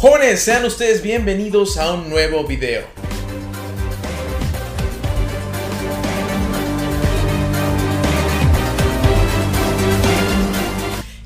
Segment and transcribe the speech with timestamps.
[0.00, 2.84] Jóvenes, sean ustedes bienvenidos a un nuevo video.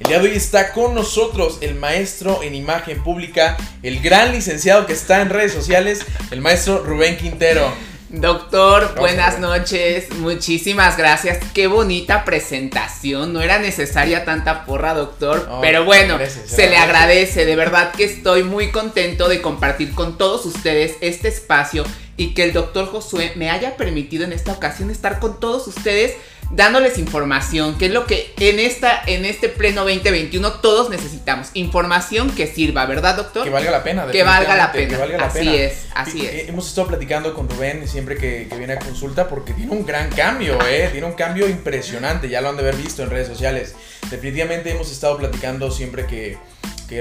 [0.00, 4.86] El día de hoy está con nosotros el maestro en imagen pública, el gran licenciado
[4.86, 7.70] que está en redes sociales, el maestro Rubén Quintero.
[8.12, 11.38] Doctor, buenas noches, muchísimas gracias.
[11.54, 13.32] Qué bonita presentación.
[13.32, 15.48] No era necesaria tanta porra, doctor.
[15.62, 17.46] pero bueno, se le agradece.
[17.46, 21.84] De verdad que estoy muy contento de compartir con todos ustedes este espacio
[22.18, 26.14] y que el doctor Josué me haya permitido en esta ocasión estar con todos ustedes
[26.52, 31.50] dándoles información, que es lo que en, esta, en este pleno 2021 todos necesitamos.
[31.54, 33.44] Información que sirva, ¿verdad, doctor?
[33.44, 34.06] Que valga la pena.
[34.06, 34.98] Que valga la pena.
[35.24, 36.48] así es, así es.
[36.48, 40.10] Hemos estado platicando con Rubén siempre que, que, viene a consulta porque tiene un gran
[40.10, 40.88] cambio, ¿eh?
[40.92, 43.74] Tiene un cambio impresionante, ya lo han de haber visto en redes sociales.
[44.10, 46.36] Definitivamente hemos estado platicando siempre que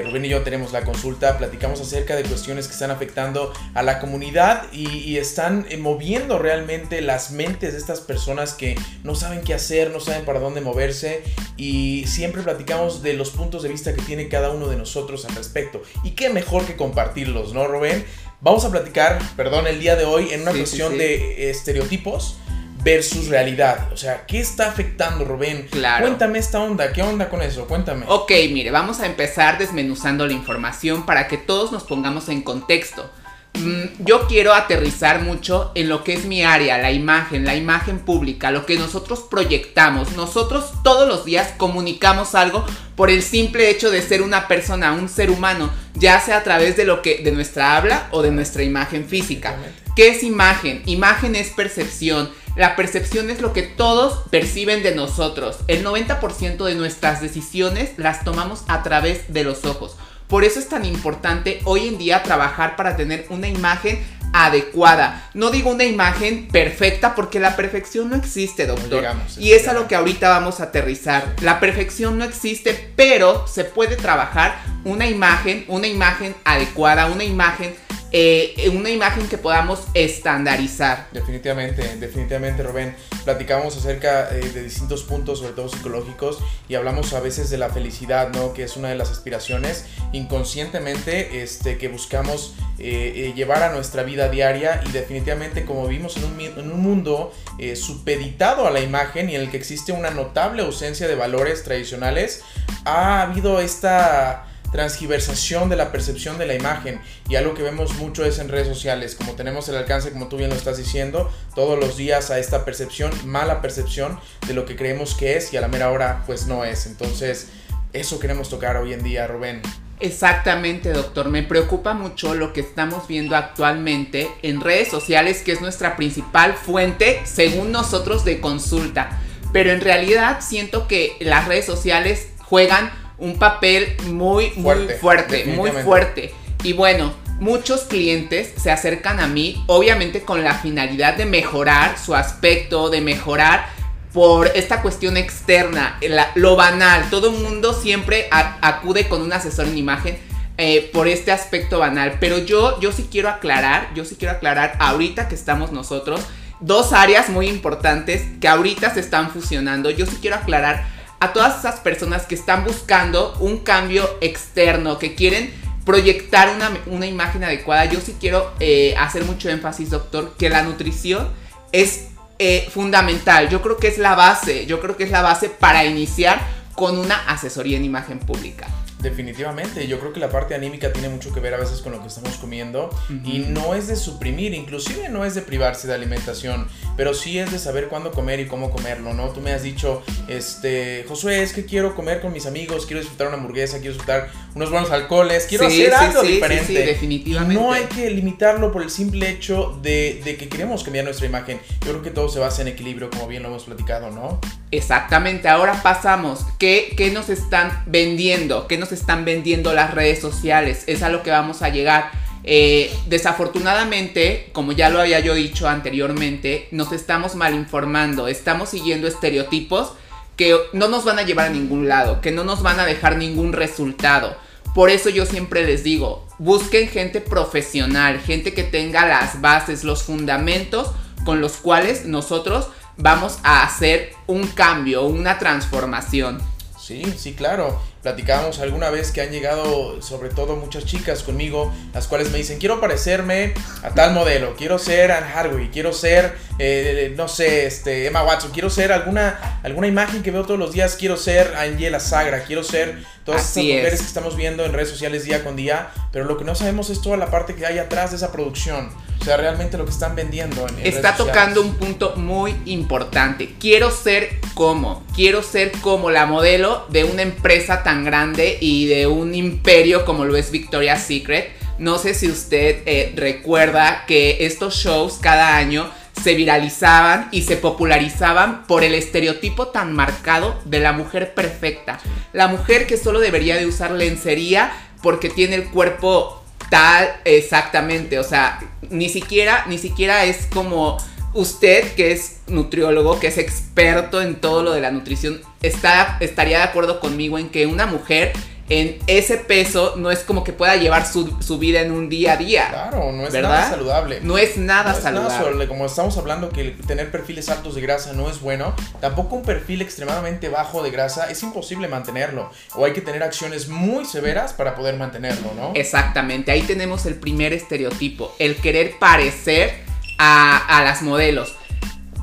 [0.00, 3.98] Rubén y yo tenemos la consulta, platicamos acerca de cuestiones que están afectando a la
[3.98, 9.54] comunidad y, están eh, moviendo realmente las mentes de estas personas que no saben qué
[9.54, 11.22] hacer, no saben para dónde moverse
[11.56, 15.34] y siempre platicamos de los puntos de vista que tiene cada uno de nosotros al
[15.34, 15.82] respecto.
[16.02, 18.04] Y qué mejor que compartirlos, ¿no, Rubén?
[18.40, 22.38] Vamos a platicar, perdón, el día de hoy en una cuestión de estereotipos
[22.82, 23.88] versus realidad.
[23.92, 25.68] O sea, ¿qué está afectando, Rubén?
[25.70, 26.06] Claro.
[26.06, 27.66] Cuéntame esta onda, ¿qué onda con eso?
[27.66, 28.04] Cuéntame.
[28.08, 33.08] Ok, mire, vamos a empezar desmenuzando la información para que todos nos pongamos en contexto.
[33.54, 37.98] Mm, yo quiero aterrizar mucho en lo que es mi área, la imagen, la imagen
[37.98, 40.12] pública, lo que nosotros proyectamos.
[40.12, 42.64] Nosotros todos los días comunicamos algo
[42.96, 46.76] por el simple hecho de ser una persona, un ser humano, ya sea a través
[46.76, 49.56] de lo que de nuestra habla o de nuestra imagen física.
[49.94, 50.82] ¿Qué es imagen?
[50.86, 55.58] Imagen es percepción la percepción es lo que todos perciben de nosotros.
[55.68, 59.96] El 90% de nuestras decisiones las tomamos a través de los ojos.
[60.28, 64.02] Por eso es tan importante hoy en día trabajar para tener una imagen
[64.32, 65.30] adecuada.
[65.34, 69.04] No digo una imagen perfecta porque la perfección no existe, doctor.
[69.38, 71.34] y es a lo que ahorita vamos a aterrizar.
[71.40, 77.74] La perfección no existe, pero se puede trabajar una imagen, una imagen adecuada, una imagen
[78.12, 81.08] eh, una imagen que podamos estandarizar.
[81.12, 82.94] Definitivamente, definitivamente, Rubén.
[83.24, 87.70] Platicamos acerca eh, de distintos puntos, sobre todo psicológicos, y hablamos a veces de la
[87.70, 88.52] felicidad, ¿no?
[88.52, 94.28] Que es una de las aspiraciones inconscientemente este, que buscamos eh, llevar a nuestra vida
[94.28, 97.32] diaria y definitivamente como vivimos en un, en un mundo
[97.76, 102.42] supeditado a la imagen y en el que existe una notable ausencia de valores tradicionales,
[102.84, 108.24] ha habido esta transgiversación de la percepción de la imagen y algo que vemos mucho
[108.24, 111.78] es en redes sociales, como tenemos el alcance, como tú bien lo estás diciendo, todos
[111.78, 115.60] los días a esta percepción, mala percepción de lo que creemos que es y a
[115.60, 116.86] la mera hora pues no es.
[116.86, 117.48] Entonces,
[117.92, 119.60] eso queremos tocar hoy en día, Rubén.
[120.00, 121.28] Exactamente, doctor.
[121.28, 126.54] Me preocupa mucho lo que estamos viendo actualmente en redes sociales, que es nuestra principal
[126.54, 129.20] fuente, según nosotros, de consulta.
[129.52, 135.44] Pero en realidad siento que las redes sociales juegan un papel muy, fuerte, muy fuerte,
[135.46, 136.34] muy fuerte.
[136.62, 142.14] Y bueno, muchos clientes se acercan a mí, obviamente con la finalidad de mejorar su
[142.14, 143.66] aspecto, de mejorar
[144.12, 145.98] por esta cuestión externa,
[146.34, 147.08] lo banal.
[147.10, 150.18] Todo el mundo siempre acude con un asesor en imagen
[150.58, 152.18] eh, por este aspecto banal.
[152.20, 156.20] Pero yo, yo sí quiero aclarar, yo sí quiero aclarar ahorita que estamos nosotros,
[156.60, 159.90] dos áreas muy importantes que ahorita se están fusionando.
[159.90, 160.86] Yo sí quiero aclarar
[161.22, 166.50] a todas esas personas que están buscando un cambio externo, que quieren proyectar
[166.86, 167.84] una, imagen adecuada.
[167.84, 171.28] Yo sí quiero eh, hacer mucho énfasis, doctor, que la nutrición
[171.70, 172.08] es
[172.40, 173.48] eh, fundamental.
[173.50, 176.40] Yo creo que es la base, yo creo que es la base para iniciar
[176.74, 178.66] con una asesoría en imagen pública.
[179.02, 182.00] Definitivamente, yo creo que la parte anímica tiene mucho que ver a veces con lo
[182.00, 182.88] que estamos comiendo
[183.24, 187.50] y no es de suprimir, inclusive no es de privarse de alimentación, pero sí es
[187.50, 189.30] de saber cuándo comer y cómo comerlo, ¿no?
[189.30, 193.26] Tú me has dicho, este, Josué, es que quiero comer con mis amigos, quiero disfrutar
[193.26, 196.66] una hamburguesa, quiero disfrutar unos buenos alcoholes, quiero hacer algo diferente.
[196.66, 197.54] Sí, definitivamente.
[197.54, 201.26] Y no hay que limitarlo por el simple hecho de, de que queremos cambiar nuestra
[201.26, 201.60] imagen.
[201.84, 204.40] Yo creo que todo se basa en equilibrio, como bien lo hemos platicado, ¿no?
[204.70, 206.46] Exactamente, ahora pasamos.
[206.58, 208.66] ¿Qué, qué nos están vendiendo?
[208.68, 210.84] ¿Qué nos están vendiendo las redes sociales?
[210.86, 212.10] Es a lo que vamos a llegar.
[212.44, 219.06] Eh, desafortunadamente, como ya lo había yo dicho anteriormente, nos estamos mal informando, estamos siguiendo
[219.06, 219.92] estereotipos
[220.36, 223.16] que no nos van a llevar a ningún lado, que no nos van a dejar
[223.16, 224.36] ningún resultado.
[224.74, 230.02] Por eso yo siempre les digo, busquen gente profesional, gente que tenga las bases, los
[230.02, 230.90] fundamentos
[231.24, 236.40] con los cuales nosotros vamos a hacer un cambio, una transformación.
[236.80, 237.80] Sí, sí, claro.
[238.02, 242.58] Platicábamos alguna vez que han llegado sobre todo muchas chicas conmigo, las cuales me dicen,
[242.58, 248.06] quiero parecerme a tal modelo, quiero ser Anne Hathaway, quiero ser, eh, no sé, este,
[248.06, 252.00] Emma Watson, quiero ser alguna, alguna imagen que veo todos los días, quiero ser Angela
[252.00, 255.90] Sagra, quiero ser todas estas mujeres que estamos viendo en redes sociales día con día,
[256.10, 258.90] pero lo que no sabemos es toda la parte que hay atrás de esa producción.
[259.20, 260.66] O sea, realmente lo que están vendiendo.
[260.66, 263.54] En, Está tocando un punto muy importante.
[263.60, 269.06] Quiero ser como, quiero ser como la modelo de una empresa tan grande y de
[269.06, 271.50] un imperio como lo es Victoria's Secret.
[271.78, 275.88] No sé si usted eh, recuerda que estos shows cada año
[276.22, 281.98] se viralizaban y se popularizaban por el estereotipo tan marcado de la mujer perfecta.
[282.32, 284.72] La mujer que solo debería de usar lencería
[285.02, 290.96] porque tiene el cuerpo tal exactamente, o sea, ni siquiera ni siquiera es como
[291.34, 296.58] usted que es nutriólogo, que es experto en todo lo de la nutrición, está estaría
[296.58, 298.32] de acuerdo conmigo en que una mujer
[298.68, 302.36] en ese peso no es como que pueda llevar su, vida en un día a
[302.36, 302.68] día.
[302.70, 304.20] Claro, no es nada saludable.
[304.22, 305.68] No es nada saludable.
[305.68, 309.82] Como estamos hablando que tener perfiles altos de grasa no es bueno, tampoco un perfil
[309.82, 312.50] extremadamente bajo de grasa es imposible mantenerlo.
[312.74, 315.72] O hay que tener acciones muy severas para poder mantenerlo, ¿no?
[315.74, 319.84] Exactamente, ahí tenemos el primer estereotipo, el querer parecer
[320.18, 321.56] a, a las modelos.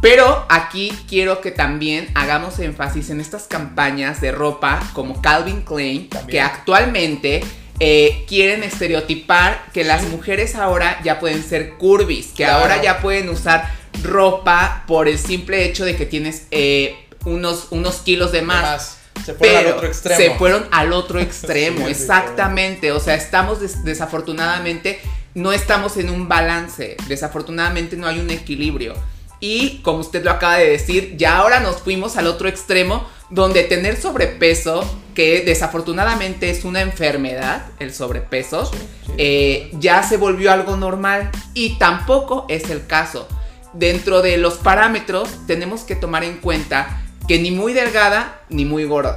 [0.01, 6.09] Pero aquí quiero que también hagamos énfasis en estas campañas de ropa como Calvin Klein,
[6.27, 7.43] que actualmente
[7.81, 13.29] eh, quieren estereotipar que las mujeres ahora ya pueden ser curvis, que ahora ya pueden
[13.29, 13.69] usar
[14.03, 16.95] ropa por el simple hecho de que tienes eh,
[17.25, 18.97] unos, unos kilos de más.
[19.25, 20.17] Se fueron al otro extremo.
[20.17, 22.93] Se fueron al otro extremo, exactamente.
[22.93, 25.01] O sea, estamos desafortunadamente,
[25.33, 26.95] no estamos en un balance.
[27.09, 28.93] Desafortunadamente no hay un equilibrio.
[29.39, 33.63] Y como usted lo acaba de decir, ya ahora nos fuimos al otro extremo donde
[33.63, 34.83] tener sobrepeso,
[35.13, 38.69] que desafortunadamente es una enfermedad, el sobrepeso,
[39.17, 43.27] eh, ya se volvió algo normal y tampoco es el caso.
[43.73, 48.85] Dentro de los parámetros tenemos que tomar en cuenta que ni muy delgada ni muy
[48.85, 49.13] gorda.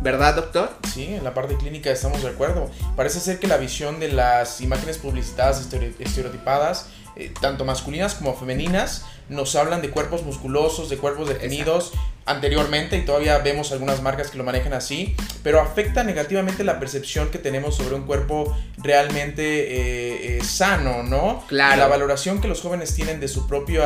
[0.00, 0.70] ¿Verdad, doctor?
[0.92, 2.70] Sí, en la parte clínica estamos de acuerdo.
[2.94, 5.60] Parece ser que la visión de las imágenes publicitadas
[5.98, 6.86] estereotipadas,
[7.16, 11.92] eh, tanto masculinas como femeninas, nos hablan de cuerpos musculosos, de cuerpos definidos
[12.26, 17.30] anteriormente y todavía vemos algunas marcas que lo manejan así, pero afecta negativamente la percepción
[17.30, 21.44] que tenemos sobre un cuerpo realmente eh, eh, sano, ¿no?
[21.46, 21.76] Claro.
[21.76, 23.84] La valoración que los jóvenes tienen de su propio,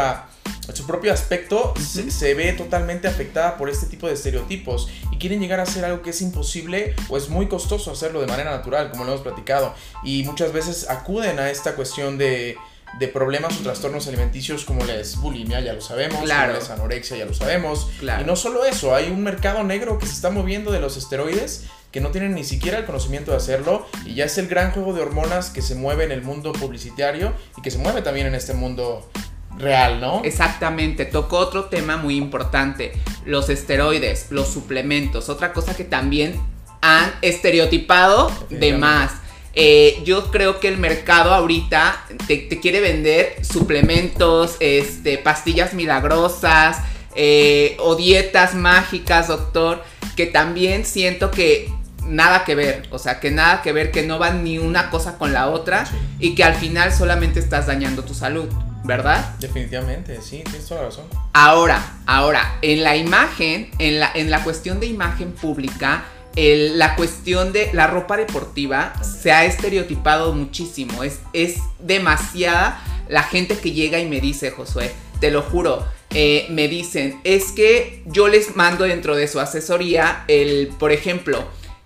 [0.73, 5.61] su propio aspecto se, ve totalmente afectada por este tipo de estereotipos y quieren llegar
[5.61, 9.05] a hacer algo que es imposible o es muy costoso hacerlo de manera natural, como
[9.05, 12.57] lo hemos platicado, y muchas veces acuden a esta cuestión de
[12.99, 16.55] de problemas o trastornos alimenticios como la es bulimia, ya lo sabemos, claro.
[16.55, 17.89] como la anorexia, ya lo sabemos.
[17.99, 18.23] Claro.
[18.23, 21.67] Y no solo eso, hay un mercado negro que se está moviendo de los esteroides
[21.93, 24.93] que no tienen ni siquiera el conocimiento de hacerlo y ya es el gran juego
[24.93, 28.35] de hormonas que se mueve en el mundo publicitario y que se mueve también en
[28.35, 29.11] este mundo
[29.59, 30.23] real, ¿no?
[30.25, 32.93] Exactamente, tocó otro tema muy importante,
[33.25, 36.41] los esteroides, los suplementos, otra cosa que también
[36.81, 39.13] han estereotipado de más.
[39.55, 46.79] Eh, yo creo que el mercado ahorita te, quiere vender suplementos, este, pastillas milagrosas
[47.17, 49.83] eh, o dietas mágicas, doctor,
[50.15, 51.69] que también siento que
[52.07, 55.19] nada que ver, o sea, que nada que ver, que no van ni una cosa
[55.19, 55.85] con la otra
[56.19, 58.49] y que al final solamente estás dañando tu salud.
[58.83, 59.35] ¿Verdad?
[59.39, 61.05] Definitivamente, sí, tienes toda la razón.
[61.35, 66.05] Ahora, ahora, en la imagen, en la, en la cuestión de imagen pública,
[66.37, 71.03] la cuestión de la ropa deportiva se ha estereotipado muchísimo.
[71.03, 75.85] Es, es demasiada la gente que llega y me dice, Josué, te lo juro,
[76.15, 81.45] eh, me dicen, es que yo les mando dentro de su asesoría el, por ejemplo,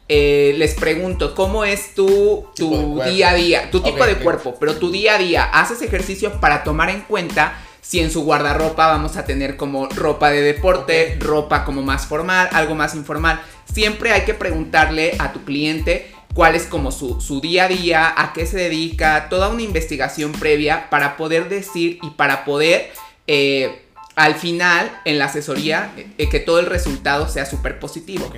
[0.08, 3.70] eh, les pregunto, ¿cómo es tu, tu día a día?
[3.70, 7.58] Tu tipo de cuerpo, pero tu día a día, ¿haces ejercicio para tomar en cuenta
[7.86, 12.48] si en su guardarropa vamos a tener como ropa de deporte, ropa como más formal,
[12.52, 13.40] algo más informal?
[13.72, 18.32] siempre hay que preguntarle a tu cliente cuál es como su, día a día, a
[18.32, 22.90] qué se dedica, toda una investigación previa para poder decir y para poder
[23.26, 23.82] eh,
[24.16, 28.32] al final en la asesoría eh, que todo el resultado sea súper positivo.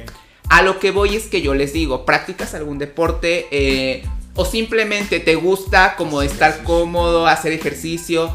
[0.48, 3.46] A lo que voy es que yo les digo, ¿practicas algún deporte?
[3.50, 8.32] Eh, o simplemente te gusta como estar cómodo, hacer ejercicio.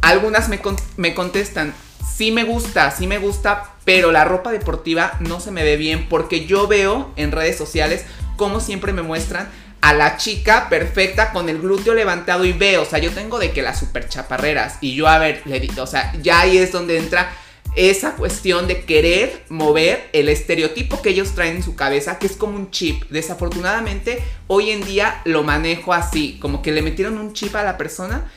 [0.00, 0.60] Algunas me,
[0.96, 1.74] me contestan,
[2.16, 6.08] sí me gusta, sí me gusta, pero la ropa deportiva no se me ve bien
[6.08, 8.04] porque yo veo en redes sociales
[8.36, 9.48] como siempre me muestran
[9.80, 13.52] a la chica perfecta con el glúteo levantado y veo, o sea, yo tengo de
[13.52, 16.72] que las super chaparreras y yo a ver, le digo, o sea, ya ahí es
[16.72, 17.30] donde entra
[17.76, 22.36] esa cuestión de querer mover el estereotipo que ellos traen en su cabeza, que es
[22.36, 23.04] como un chip.
[23.10, 27.76] Desafortunadamente, hoy en día lo manejo así, como que le metieron un chip a la
[27.76, 28.28] persona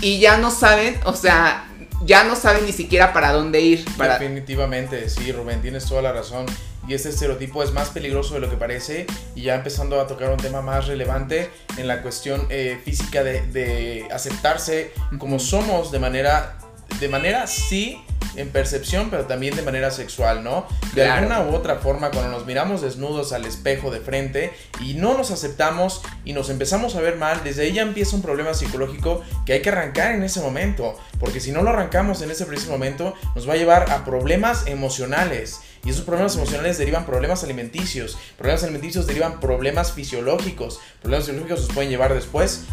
[0.00, 1.66] y ya no saben, o sea,
[2.04, 3.84] ya no saben ni siquiera para dónde ir.
[3.96, 6.46] Definitivamente, sí, Rubén, tienes toda la razón.
[6.88, 9.06] Y este estereotipo es más peligroso de lo que parece.
[9.34, 13.46] Y ya empezando a tocar un tema más relevante en la cuestión eh, física de,
[13.48, 16.58] de aceptarse como somos de manera,
[16.98, 18.02] de manera sí
[18.36, 20.66] en percepción, pero también de manera sexual, ¿no?
[20.94, 25.16] De alguna u otra forma, cuando nos miramos desnudos al espejo de frente y no
[25.16, 29.22] nos aceptamos y nos empezamos a ver mal, desde ahí ya empieza un problema psicológico
[29.44, 32.70] que hay que arrancar en ese momento, porque si no lo arrancamos en ese preciso
[32.70, 35.60] momento, nos va a llevar a problemas emocionales.
[35.84, 38.18] Y esos problemas emocionales derivan problemas alimenticios.
[38.36, 40.78] Problemas alimenticios derivan problemas fisiológicos.
[41.00, 42.64] Problemas fisiológicos nos pueden llevar después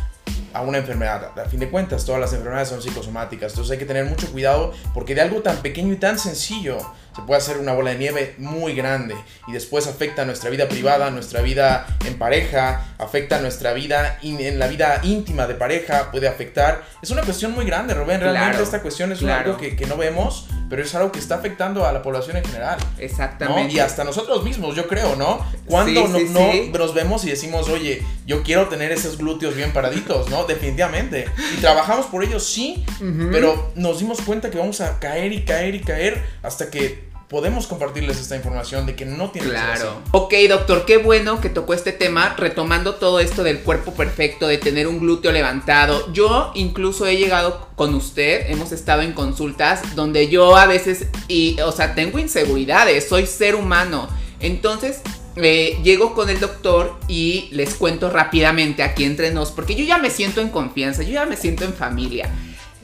[0.54, 1.38] a una enfermedad.
[1.40, 3.52] A fin de cuentas, todas las enfermedades son psicosomáticas.
[3.52, 6.78] Entonces hay que tener mucho cuidado porque de algo tan pequeño y tan sencillo
[7.18, 9.16] se puede hacer una bola de nieve muy grande
[9.48, 14.68] y después afecta nuestra vida privada, nuestra vida en pareja, afecta nuestra vida en la
[14.68, 16.84] vida íntima de pareja, puede afectar.
[17.02, 18.22] Es una cuestión muy grande, Rubén.
[18.22, 21.88] Realmente esta cuestión es algo que, que, no vemos, pero es algo que está afectando
[21.88, 22.78] a la población en general.
[23.00, 23.74] Exactamente.
[23.74, 25.44] Y hasta nosotros mismos, yo creo, ¿no?
[25.66, 30.30] Cuando no, no nos vemos y decimos, oye, yo quiero tener esos glúteos bien paraditos,
[30.30, 30.46] ¿no?
[30.46, 31.26] Definitivamente.
[31.58, 32.86] Y trabajamos por ello, sí,
[33.32, 37.68] pero nos dimos cuenta que vamos a caer y caer y caer hasta que podemos
[37.68, 40.02] compartirles esta información de que no tiene claro.
[40.12, 44.58] Ok, doctor, qué bueno que tocó este tema, retomando todo esto del cuerpo perfecto, de
[44.58, 46.12] tener un glúteo levantado.
[46.14, 51.60] Yo incluso he llegado con usted, hemos estado en consultas donde yo a veces, y,
[51.62, 54.08] o sea, tengo inseguridades, soy ser humano.
[54.40, 55.02] Entonces,
[55.36, 59.98] eh, llego con el doctor y les cuento rápidamente aquí entre nos, porque yo ya
[59.98, 62.30] me siento en confianza, yo ya me siento en familia.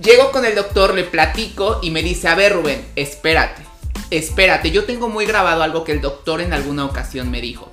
[0.04, 3.73] Llego con el doctor, le platico y me dice, a ver Rubén, espérate
[4.18, 7.72] espérate, yo tengo muy grabado algo que el doctor en alguna ocasión me dijo.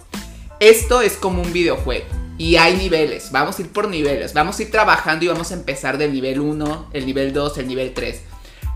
[0.59, 2.07] Esto es como un videojuego
[2.39, 5.55] y hay niveles, vamos a ir por niveles, vamos a ir trabajando y vamos a
[5.55, 8.23] empezar del nivel 1, el nivel 2, el nivel 3.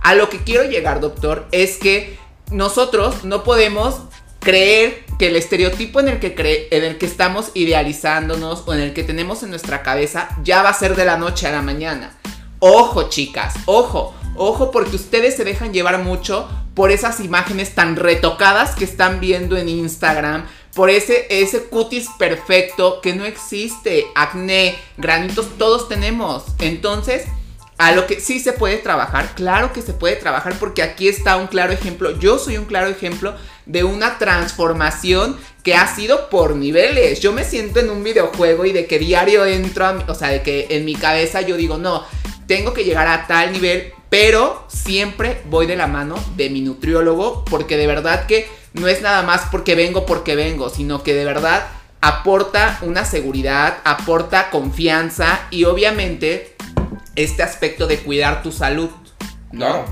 [0.02, 2.18] A lo que quiero llegar, doctor, es que
[2.50, 4.00] nosotros no podemos
[4.40, 8.92] creer que el estereotipo en el que, en el que estamos idealizándonos o en el
[8.92, 12.14] que tenemos en nuestra cabeza ya va a ser de la noche a la mañana.
[12.58, 18.74] Ojo, chicas, ojo, ojo porque ustedes se dejan llevar mucho por esas imágenes tan retocadas
[18.74, 25.56] que están viendo en Instagram, por ese, ese cutis perfecto que no existe, acné, granitos,
[25.56, 26.44] todos tenemos.
[26.58, 27.24] Entonces,
[27.78, 31.36] a lo que sí se puede trabajar, claro que se puede trabajar porque aquí está
[31.36, 33.34] un claro ejemplo, yo soy un claro ejemplo
[33.66, 37.20] de una transformación que ha sido por niveles.
[37.20, 40.66] Yo me siento en un videojuego y de que diario entro, o sea, de que
[40.70, 42.04] en mi cabeza yo digo, no,
[42.46, 47.44] tengo que llegar a tal nivel pero siempre voy de la mano de mi nutriólogo
[47.44, 51.24] porque de verdad que no es nada más porque vengo porque vengo, sino que de
[51.24, 51.66] verdad
[52.00, 56.54] aporta una seguridad, aporta confianza y obviamente
[57.16, 58.88] este aspecto de cuidar tu salud.
[59.50, 59.84] ¿no?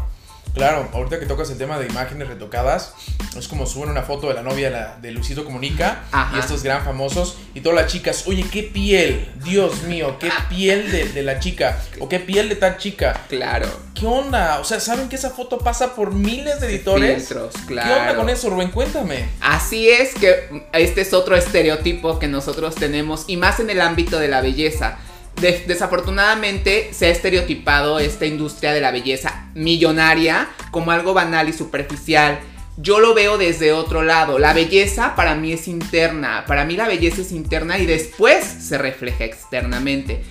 [0.61, 2.95] Ahorita que tocas el tema de imágenes retocadas,
[3.37, 6.05] es como suben una foto de la novia de Luisito Comunica
[6.35, 10.91] y estos gran famosos y todas las chicas, oye, qué piel, Dios mío, qué piel
[10.91, 13.19] de, la chica o qué piel de tal chica.
[13.29, 13.69] Claro.
[13.95, 14.59] ¿Qué onda?
[14.59, 17.29] O sea, ¿saben que esa foto pasa por miles de editores?
[17.29, 17.89] Filtros, claro.
[17.89, 18.71] ¿Qué onda con eso, Rubén?
[18.71, 19.29] Cuéntame.
[19.41, 24.19] Así es que este es otro estereotipo que nosotros tenemos y más en el ámbito
[24.19, 24.99] de la belleza
[25.41, 32.41] desafortunadamente se ha estereotipado esta industria de la belleza millonaria como algo banal y superficial.
[32.77, 34.39] Yo lo veo desde otro lado.
[34.39, 36.45] La belleza para mí es interna.
[36.47, 40.23] Para mí la belleza es interna y después se refleja externamente.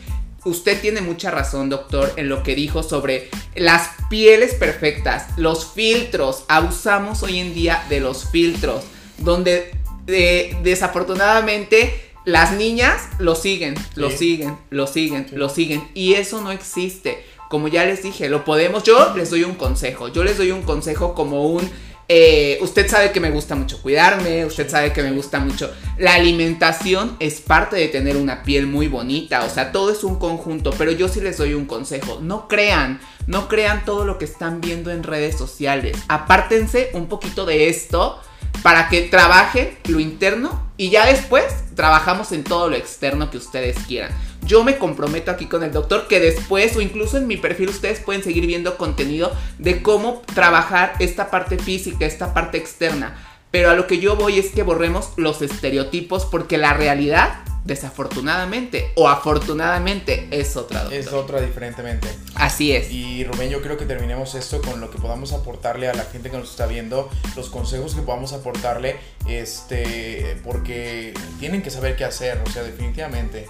[0.43, 6.45] Usted tiene mucha razón, doctor, en lo que dijo sobre las pieles perfectas, los filtros.
[6.47, 8.83] Abusamos hoy en día de los filtros,
[9.19, 9.71] donde
[10.07, 15.89] eh, desafortunadamente las niñas lo siguen, lo siguen, lo siguen, lo siguen.
[15.93, 17.25] Y eso no existe.
[17.49, 18.83] Como ya les dije, lo podemos.
[18.83, 20.07] Yo les doy un consejo.
[20.07, 21.69] Yo les doy un consejo como un.
[22.13, 25.71] Eh, usted sabe que me gusta mucho cuidarme, usted sabe que me gusta mucho.
[25.97, 30.19] La alimentación es parte de tener una piel muy bonita, o sea, todo es un
[30.19, 32.19] conjunto, pero yo sí les doy un consejo.
[32.21, 35.97] No crean, no crean todo lo que están viendo en redes sociales.
[36.09, 38.19] Apártense un poquito de esto
[38.63, 43.77] para que trabajen lo interno y ya después trabajamos en todo lo externo que ustedes
[43.87, 44.11] quieran.
[44.45, 47.99] Yo me comprometo aquí con el doctor que después o incluso en mi perfil ustedes
[47.99, 53.15] pueden seguir viendo contenido de cómo trabajar esta parte física, esta parte externa.
[53.51, 58.91] Pero a lo que yo voy es que borremos los estereotipos porque la realidad desafortunadamente
[58.95, 60.87] o afortunadamente es otra.
[60.91, 62.07] Es otra diferentemente.
[62.35, 62.91] Así es.
[62.91, 66.29] Y Rubén, yo creo que terminemos esto con lo que podamos aportarle a la gente
[66.29, 72.05] que nos está viendo, los consejos que podamos aportarle, este, porque tienen que saber qué
[72.05, 73.47] hacer, o sea, definitivamente.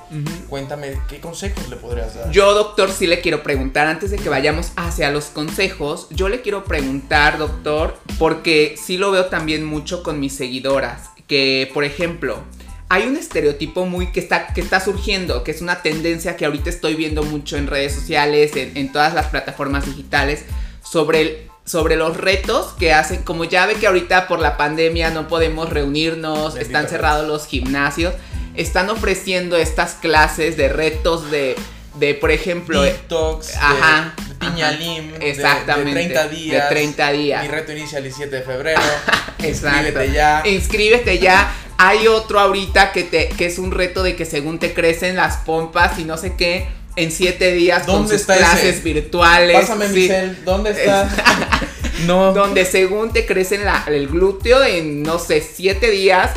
[0.50, 2.32] Cuéntame, ¿qué consejos le podrías dar?
[2.32, 6.42] Yo, doctor, sí le quiero preguntar, antes de que vayamos hacia los consejos, yo le
[6.42, 12.44] quiero preguntar, doctor, porque sí lo veo también mucho con mis seguidoras, que, por ejemplo,
[12.92, 16.70] hay un estereotipo muy que está, que está surgiendo, que es una tendencia que ahorita
[16.70, 20.44] estoy viendo mucho en redes sociales, en, todas las plataformas digitales,
[20.84, 25.30] sobre, sobre los retos que hacen, como ya ve que ahorita por la pandemia no
[25.30, 28.14] podemos reunirnos, están cerrados los gimnasios,
[28.56, 31.56] están ofreciendo estas clases de retos de,
[31.96, 32.84] de por ejemplo...
[32.84, 36.64] TikToks, ajá, de, Piñalim, exactamente, de, 30 días.
[36.70, 37.42] De 30 días.
[37.44, 38.82] Mi reto inicia el 17 de febrero.
[39.40, 40.44] Inscríbete ya.
[40.46, 41.54] Inscríbete ya.
[41.84, 45.38] Hay otro ahorita que, te, que es un reto de que según te crecen las
[45.38, 49.60] pompas y no sé qué, en siete días con sus clases virtuales.
[49.62, 50.08] Pásame, sí.
[50.46, 51.10] ¿dónde está?
[52.06, 52.34] no.
[52.34, 56.30] Donde según te crecen la, el glúteo en, no sé, siete días.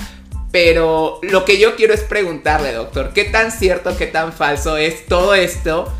[0.51, 5.05] Pero lo que yo quiero es preguntarle, doctor, ¿qué tan cierto, qué tan falso es
[5.05, 5.93] todo esto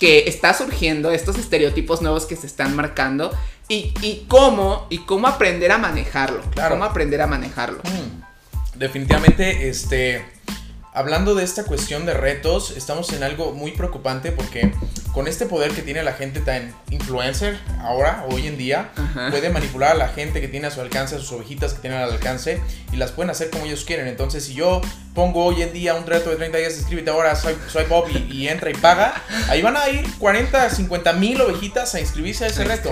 [0.00, 3.30] que está surgiendo, estos estereotipos nuevos que se están marcando?
[3.68, 6.40] Y, y cómo, y cómo aprender a manejarlo.
[6.50, 6.70] Claro.
[6.70, 7.78] Cómo aprender a manejarlo.
[7.84, 8.27] Mm
[8.78, 10.24] definitivamente, este,
[10.92, 14.72] hablando de esta cuestión de retos, estamos en algo muy preocupante porque
[15.12, 18.90] con este poder que tiene la gente tan influencer ahora, hoy en día,
[19.30, 22.00] puede manipular a la gente que tiene a su alcance, a sus ovejitas que tienen
[22.00, 22.60] al alcance
[22.92, 24.06] y las pueden hacer como ellos quieren.
[24.06, 24.80] Entonces, si yo
[25.14, 28.46] pongo hoy en día un reto de 30 días, escríbete ahora, soy, soy Bob y,
[28.46, 32.62] entra y paga, ahí van a ir 40, 50 mil ovejitas a inscribirse a ese
[32.64, 32.90] reto.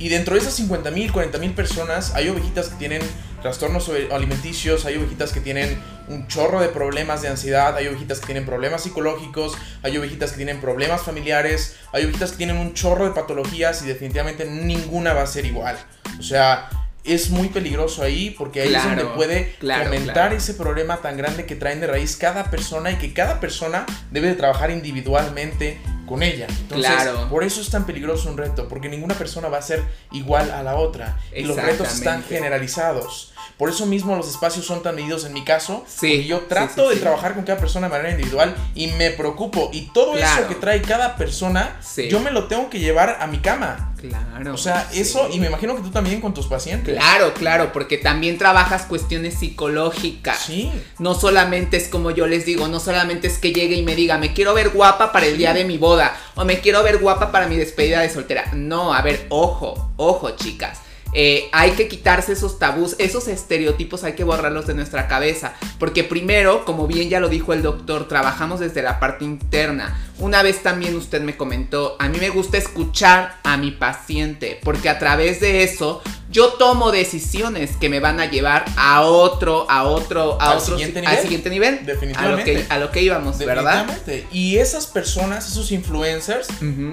[0.00, 3.02] Y dentro de esas 50 mil, 40 mil personas, hay ovejitas que tienen
[3.42, 8.26] trastornos alimenticios, hay ovejitas que tienen un chorro de problemas de ansiedad, hay ovejitas que
[8.26, 13.04] tienen problemas psicológicos, hay ovejitas que tienen problemas familiares, hay ovejitas que tienen un chorro
[13.04, 15.76] de patologías y definitivamente ninguna va a ser igual.
[16.18, 16.68] O sea,
[17.04, 21.56] es muy peligroso ahí porque ahí es donde puede aumentar ese problema tan grande que
[21.56, 26.46] traen de raíz cada persona y que cada persona debe de trabajar individualmente con ella.
[26.48, 26.92] Entonces,
[27.28, 30.62] por eso es tan peligroso un reto, porque ninguna persona va a ser igual a
[30.62, 33.31] la otra y los retos están generalizados.
[33.56, 35.84] Por eso mismo los espacios son tan medidos en mi caso.
[35.86, 36.24] Sí.
[36.26, 39.70] yo trato de trabajar con cada persona de manera individual y me preocupo.
[39.72, 43.38] Y todo eso que trae cada persona, yo me lo tengo que llevar a mi
[43.38, 43.92] cama.
[44.08, 44.54] Claro.
[44.54, 46.96] O sea, eso, y me imagino que tú también con tus pacientes.
[46.96, 50.38] Claro, claro, porque también trabajas cuestiones psicológicas.
[50.38, 50.72] Sí.
[50.98, 54.18] No solamente es como yo les digo, no solamente es que llegue y me diga,
[54.18, 57.30] me quiero ver guapa para el día de mi boda, o me quiero ver guapa
[57.30, 58.50] para mi despedida de soltera.
[58.54, 60.80] No, a ver, ojo, ojo, chicas.
[61.14, 65.54] Eh, hay que quitarse esos tabús, esos estereotipos hay que borrarlos de nuestra cabeza.
[65.78, 69.98] Porque primero, como bien ya lo dijo el doctor, trabajamos desde la parte interna.
[70.18, 74.88] Una vez también usted me comentó, a mí me gusta escuchar a mi paciente, porque
[74.88, 79.84] a través de eso yo tomo decisiones que me van a llevar a otro, a
[79.84, 81.16] otro, a al otro, siguiente nivel.
[81.16, 81.86] al siguiente nivel.
[81.86, 82.66] Definitivamente.
[82.70, 83.86] A lo que, íbamos, ¿verdad?
[84.32, 86.48] Y esas personas, esos influencers,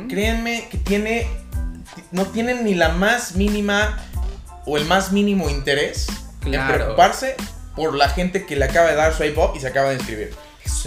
[0.10, 1.28] créanme que tiene,
[2.12, 4.09] no tienen ni la más mínima
[4.70, 6.08] o el más mínimo interés
[6.46, 7.36] en preocuparse
[7.76, 10.32] por la gente que le acaba de dar su iPod y se acaba de inscribir.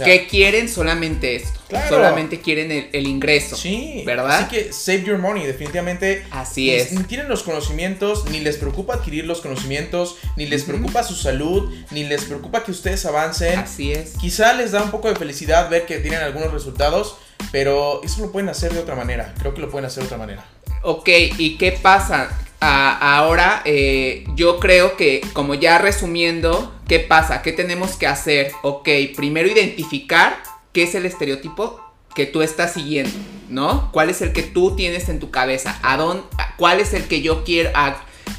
[0.05, 1.59] que quieren solamente esto.
[1.89, 3.57] Solamente quieren el, ingreso.
[3.57, 4.03] Sí.
[4.05, 4.37] ¿Verdad?
[4.37, 6.25] Así que save your money, definitivamente.
[6.31, 6.93] Así es.
[6.93, 11.73] Ni tienen los conocimientos, ni les preocupa adquirir los conocimientos, ni les preocupa su salud,
[11.91, 13.59] ni les preocupa que ustedes avancen.
[13.59, 14.11] Así es.
[14.11, 17.17] Quizá les da un poco de felicidad ver que tienen algunos resultados,
[17.51, 19.33] pero eso lo pueden hacer de otra manera.
[19.39, 20.45] Creo que lo pueden hacer de otra manera.
[20.83, 22.29] Ok, ¿y qué pasa?
[22.63, 27.41] Ahora eh, yo creo que como ya resumiendo, ¿qué pasa?
[27.41, 28.51] ¿Qué tenemos que hacer?
[28.61, 31.79] Ok, primero identificar qué es el estereotipo
[32.15, 33.11] que tú estás siguiendo,
[33.49, 33.91] ¿no?
[33.91, 35.79] ¿Cuál es el que tú tienes en tu cabeza?
[35.81, 36.23] ¿A dónde,
[36.57, 37.71] ¿Cuál es el que yo quiero,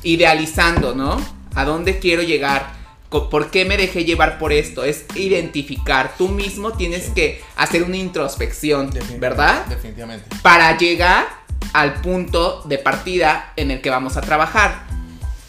[0.03, 1.17] idealizando, ¿no?
[1.55, 2.73] ¿A dónde quiero llegar?
[3.09, 4.85] ¿Por qué me dejé llevar por esto?
[4.85, 6.15] Es identificar.
[6.19, 9.67] Tú mismo tienes que hacer una introspección, ¿verdad?
[9.67, 10.29] Definitivamente.
[10.43, 14.85] Para llegar al punto de partida en el que vamos a trabajar.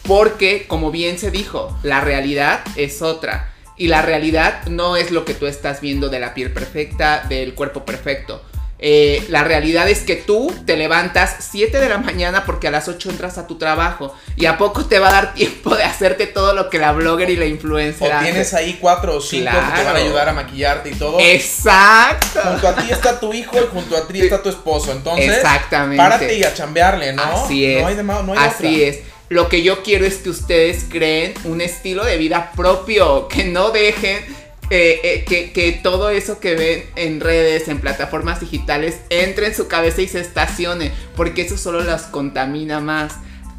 [0.06, 3.52] Porque, como bien se dijo, la realidad es otra.
[3.76, 7.54] Y la realidad no es lo que tú estás viendo de la piel perfecta, del
[7.54, 8.42] cuerpo perfecto.
[8.78, 12.88] Eh, la realidad es que tú te levantas 7 de la mañana porque a las
[12.88, 16.26] 8 entras a tu trabajo y a poco te va a dar tiempo de hacerte
[16.26, 19.78] todo lo que la blogger y la influencer O tienes ahí 4 o 5 que
[19.78, 21.18] te van a ayudar a maquillarte y todo.
[21.20, 22.40] Exacto.
[22.42, 24.92] Junto a ti está tu hijo y junto a ti está tu esposo.
[24.92, 26.02] Entonces, Exactamente.
[26.02, 27.22] párate y a chambearle, ¿no?
[27.22, 27.80] Así es.
[27.80, 28.98] No hay, de, no hay Así es.
[29.28, 33.70] Lo que yo quiero es que ustedes creen un estilo de vida propio, que no
[33.70, 34.24] dejen
[34.70, 39.68] eh, eh, que, todo eso que ven en redes, en plataformas digitales, entre en su
[39.68, 43.14] cabeza y se estacione, porque eso solo las contamina más.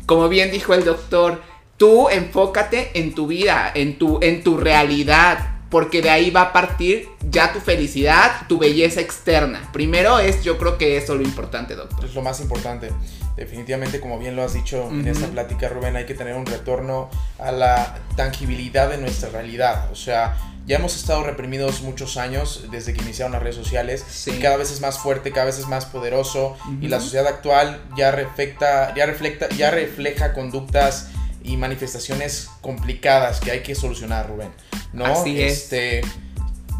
[0.05, 1.41] Como bien dijo el doctor,
[1.77, 6.53] tú enfócate en tu vida, en tu, en tu realidad, porque de ahí va a
[6.53, 9.69] partir ya tu felicidad, tu belleza externa.
[9.71, 12.05] Primero es, yo creo que eso es lo importante, doctor.
[12.05, 12.89] Es lo más importante.
[13.37, 17.09] Definitivamente, como bien lo has dicho en esta plática, Rubén, hay que tener un retorno
[17.37, 19.91] a la tangibilidad de nuestra realidad.
[19.91, 24.39] O sea, ya hemos estado reprimidos muchos años desde que iniciaron las redes sociales y
[24.39, 28.11] cada vez es más fuerte, cada vez es más poderoso y la sociedad actual ya
[28.11, 31.09] reflecta, ya refleja, ya refleja conductas
[31.43, 34.49] y manifestaciones complicadas que hay que solucionar, Rubén.
[34.93, 35.05] ¿No?
[35.05, 36.01] Así este,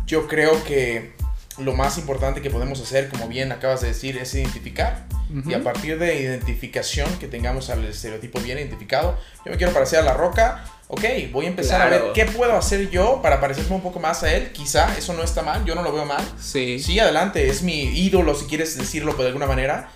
[0.06, 1.14] Yo creo que
[1.58, 5.08] lo más importante que podemos hacer, como bien acabas de decir, es identificar
[5.46, 10.00] y a partir de identificación, que tengamos al estereotipo bien identificado, yo me quiero parecer
[10.00, 13.76] a la roca, ok, voy a empezar a ver qué puedo hacer yo para parecerme
[13.76, 14.52] un poco más a él.
[14.54, 16.24] Quizá eso no está mal, yo no lo veo mal.
[16.40, 16.80] Sí.
[16.80, 19.90] Sí, adelante, es mi ídolo si quieres decirlo de alguna manera.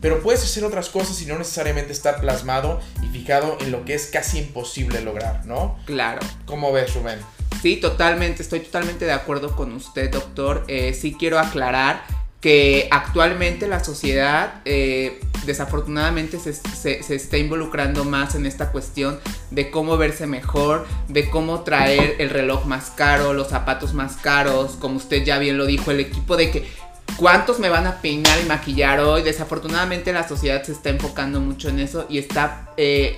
[0.00, 3.94] Pero puedes hacer otras cosas y no necesariamente estar plasmado y fijado en lo que
[3.94, 5.78] es casi imposible lograr, ¿no?
[5.86, 6.20] Claro.
[6.44, 7.18] ¿Cómo ves, Rubén?
[7.66, 10.62] Sí, totalmente, estoy totalmente de acuerdo con usted, doctor.
[10.68, 12.04] Eh, sí quiero aclarar
[12.40, 19.18] que actualmente la sociedad eh, desafortunadamente se, está involucrando más en esta cuestión
[19.50, 24.76] de cómo verse mejor, de cómo traer el reloj más caro, los zapatos más caros,
[24.78, 26.68] como usted ya bien lo dijo, el equipo de que
[27.16, 29.22] cuántos me van a peinar y maquillar hoy.
[29.22, 33.16] Desafortunadamente la sociedad se está enfocando mucho en eso y está eh,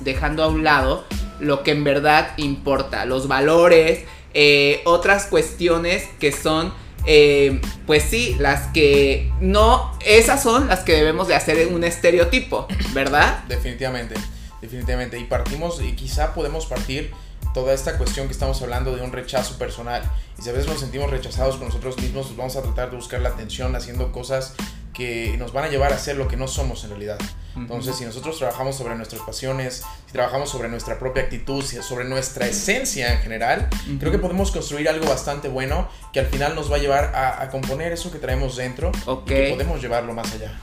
[0.00, 1.04] dejando a un lado
[1.38, 6.72] lo que en verdad importa, los valores, eh, otras cuestiones que son
[7.08, 11.84] eh, pues sí, las que no, esas son las que debemos de hacer en un
[11.84, 13.44] estereotipo, ¿verdad?
[13.48, 14.16] Definitivamente,
[14.60, 15.16] definitivamente.
[15.18, 17.12] Y partimos, y quizá podemos partir
[17.56, 20.02] toda esta cuestión que estamos hablando de un rechazo personal.
[20.38, 22.96] Y si a veces nos sentimos rechazados con nosotros mismos, pues vamos a tratar de
[22.96, 24.52] buscar la atención haciendo cosas
[24.92, 27.18] que nos van a llevar a ser lo que no somos en realidad.
[27.56, 32.46] Entonces, si nosotros trabajamos sobre nuestras pasiones, si trabajamos sobre nuestra propia actitud, sobre nuestra
[32.46, 36.76] esencia en general, creo que podemos construir algo bastante bueno que al final nos va
[36.76, 40.60] a llevar a, componer eso que traemos dentro y que podemos llevarlo más allá.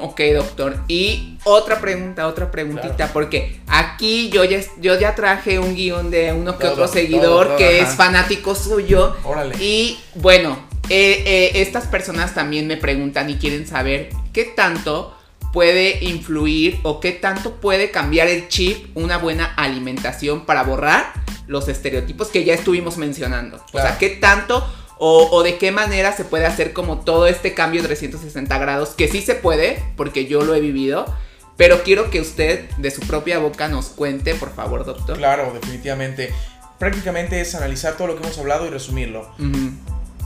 [0.00, 0.76] Ok, doctor.
[0.88, 6.32] Y otra pregunta, otra preguntita, porque aquí yo ya, yo ya traje un guion de
[6.32, 9.16] uno que otro seguidor que es fanático suyo.
[9.24, 9.56] Órale.
[9.58, 15.16] Y bueno, eh, eh, estas personas también me preguntan y quieren saber qué tanto
[15.52, 21.12] puede influir o qué tanto puede cambiar el chip una buena alimentación para borrar
[21.46, 23.62] los estereotipos que ya estuvimos mencionando.
[23.72, 24.66] O sea, qué tanto
[25.04, 29.08] o, de qué manera se puede hacer como todo este cambio de 360 grados, que
[29.08, 31.12] sí se puede, porque yo lo he vivido.
[31.56, 35.18] Pero quiero que usted de su propia boca nos cuente, por favor, doctor.
[35.18, 36.32] Claro, definitivamente.
[36.78, 39.28] Prácticamente es analizar todo lo que hemos hablado y resumirlo.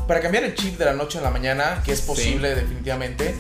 [0.07, 3.35] Para cambiar el chip de la noche a la mañana, que es posible definitivamente,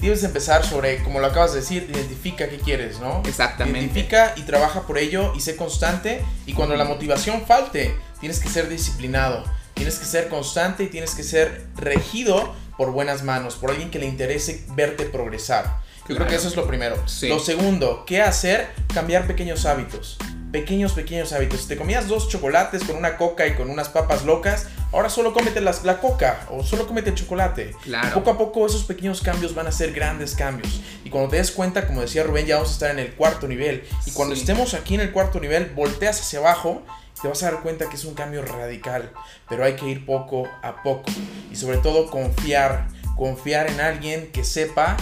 [0.00, 3.22] debes empezar sobre, como lo acabas de decir, identifica qué quieres, ¿no?
[3.26, 3.78] Exactamente.
[3.78, 6.20] Identifica y trabaja por ello y sé constante.
[6.46, 11.14] Y cuando la motivación falte, tienes que ser disciplinado, tienes que ser constante y tienes
[11.14, 15.80] que ser regido por buenas manos, por alguien que le interese verte progresar.
[16.08, 16.96] Yo creo que eso es lo primero.
[17.22, 18.68] Lo segundo, ¿qué hacer?
[18.92, 20.18] Cambiar pequeños hábitos
[20.50, 21.62] pequeños, pequeños hábitos.
[21.62, 25.32] Si te comías dos chocolates con una coca y con unas papas locas, ahora solo
[25.32, 27.74] cómete las, la coca o solo cómete el chocolate.
[27.82, 28.14] Claro.
[28.14, 30.80] poco a poco esos pequeños cambios van a ser grandes cambios.
[31.04, 33.46] Y cuando te des cuenta, como decía Rubén, ya vamos a estar en el cuarto
[33.46, 33.84] nivel.
[34.06, 36.82] Y cuando estemos aquí en el cuarto nivel, volteas hacia abajo
[37.22, 39.12] te vas a dar cuenta que es un cambio radical,
[39.48, 41.10] pero hay que ir poco a poco
[41.50, 44.96] y sobre todo confiar, confiar en alguien que sepa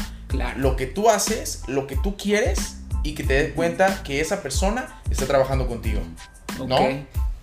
[0.56, 4.42] lo que tú haces, lo que tú quieres y que te des cuenta que esa
[4.42, 6.00] persona está trabajando contigo.
[6.66, 6.78] ¿No?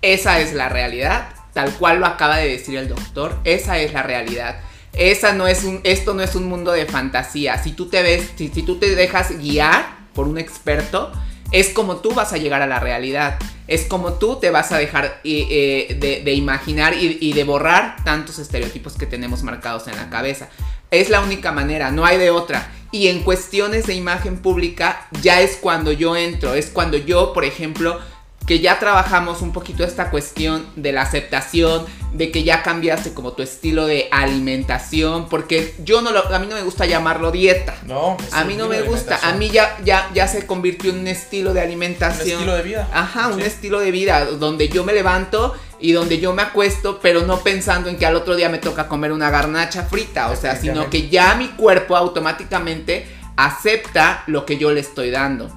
[0.01, 4.03] Esa es la realidad, tal cual lo acaba de decir el doctor, esa es la
[4.03, 4.57] realidad.
[4.93, 7.61] Esa no es un, esto no es un mundo de fantasía.
[7.61, 11.11] Si tú te ves, si, tú te dejas guiar por un experto,
[11.55, 13.39] es como tú vas a llegar a la realidad.
[13.65, 17.95] Es como tú te vas a dejar eh, eh, de, imaginar y, y, de borrar
[18.03, 20.49] tantos estereotipos que tenemos marcados en la cabeza.
[20.91, 22.69] Es la única manera, no hay de otra.
[22.91, 27.45] Y en cuestiones de imagen pública ya es cuando yo entro, es cuando yo, por
[27.45, 28.01] ejemplo,
[28.45, 33.34] que ya trabajamos un poquito esta cuestión de la aceptación, de que ya cambiaste como
[33.34, 37.75] tu estilo de alimentación, porque yo no lo, a mí no me gusta llamarlo dieta.
[37.86, 41.08] No, a mí no me gusta, a mí ya, ya, ya se convirtió en un
[41.08, 42.27] estilo de alimentación.
[42.27, 42.89] Un estilo de vida.
[42.93, 47.23] Ajá, un estilo de vida donde yo me levanto y donde yo me acuesto, pero
[47.23, 50.55] no pensando en que al otro día me toca comer una garnacha frita, o sea,
[50.55, 55.51] sino que ya mi cuerpo automáticamente acepta lo que yo le estoy dando.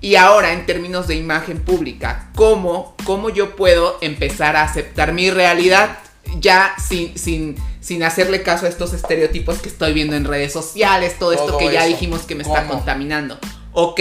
[0.00, 5.30] Y ahora, en términos de imagen pública, ¿cómo, cómo yo puedo empezar a aceptar mi
[5.30, 5.98] realidad?
[6.40, 11.18] ya sin, sin, sin hacerle caso a estos estereotipos que estoy viendo en redes sociales,
[11.18, 13.38] todo, esto que ya dijimos que me está contaminando.
[13.72, 14.00] Ok,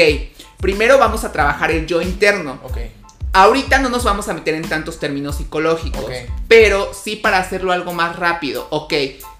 [0.59, 2.59] primero vamos a trabajar el yo interno.
[2.63, 2.77] Ok.
[3.33, 6.05] Ahorita no nos vamos a meter en tantos términos psicológicos,
[6.47, 8.67] pero sí para hacerlo algo más rápido.
[8.71, 8.93] Ok,